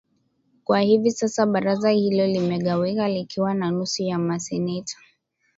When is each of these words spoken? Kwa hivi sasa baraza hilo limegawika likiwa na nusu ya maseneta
Kwa 0.63 0.79
hivi 0.79 1.11
sasa 1.11 1.45
baraza 1.45 1.89
hilo 1.89 2.27
limegawika 2.27 3.09
likiwa 3.09 3.53
na 3.53 3.71
nusu 3.71 4.03
ya 4.03 4.19
maseneta 4.19 4.97